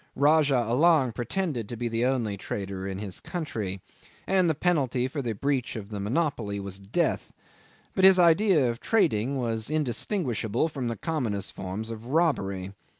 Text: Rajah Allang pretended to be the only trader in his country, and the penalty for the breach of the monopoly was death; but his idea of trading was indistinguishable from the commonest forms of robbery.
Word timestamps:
Rajah 0.15 0.65
Allang 0.67 1.11
pretended 1.11 1.69
to 1.69 1.77
be 1.77 1.87
the 1.87 2.05
only 2.05 2.35
trader 2.35 2.87
in 2.87 2.97
his 2.97 3.19
country, 3.19 3.81
and 4.25 4.49
the 4.49 4.55
penalty 4.55 5.07
for 5.07 5.21
the 5.21 5.33
breach 5.35 5.75
of 5.75 5.89
the 5.89 5.99
monopoly 5.99 6.59
was 6.59 6.79
death; 6.79 7.31
but 7.93 8.03
his 8.03 8.17
idea 8.17 8.67
of 8.71 8.79
trading 8.79 9.37
was 9.37 9.69
indistinguishable 9.69 10.67
from 10.69 10.87
the 10.87 10.97
commonest 10.97 11.53
forms 11.53 11.91
of 11.91 12.07
robbery. 12.07 12.73